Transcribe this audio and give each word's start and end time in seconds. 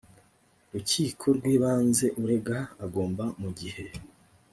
rukiko 0.71 1.25
rw 1.37 1.43
ibanze 1.55 2.05
urega 2.21 2.57
agomba 2.85 3.23
mu 3.41 3.49
gihe 3.59 3.83